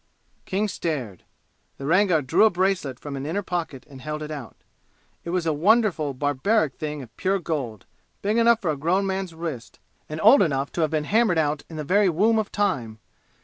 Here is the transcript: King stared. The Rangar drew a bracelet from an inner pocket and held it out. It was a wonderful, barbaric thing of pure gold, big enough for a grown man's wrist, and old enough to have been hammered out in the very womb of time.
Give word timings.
King 0.45 0.67
stared. 0.67 1.25
The 1.77 1.85
Rangar 1.85 2.23
drew 2.23 2.43
a 2.45 2.49
bracelet 2.49 2.99
from 2.99 3.15
an 3.15 3.23
inner 3.27 3.43
pocket 3.43 3.85
and 3.87 4.01
held 4.01 4.23
it 4.23 4.31
out. 4.31 4.55
It 5.23 5.29
was 5.29 5.45
a 5.45 5.53
wonderful, 5.53 6.15
barbaric 6.15 6.73
thing 6.73 7.03
of 7.03 7.15
pure 7.17 7.37
gold, 7.37 7.85
big 8.23 8.37
enough 8.37 8.61
for 8.61 8.71
a 8.71 8.77
grown 8.77 9.05
man's 9.05 9.35
wrist, 9.35 9.77
and 10.09 10.19
old 10.23 10.41
enough 10.41 10.71
to 10.71 10.81
have 10.81 10.89
been 10.89 11.03
hammered 11.03 11.37
out 11.37 11.61
in 11.69 11.75
the 11.75 11.83
very 11.83 12.09
womb 12.09 12.39
of 12.39 12.51
time. 12.51 12.97